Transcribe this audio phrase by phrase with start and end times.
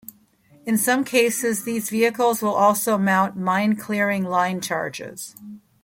[0.65, 5.35] In some cases, these vehicles will also mount Mine-clearing line charges.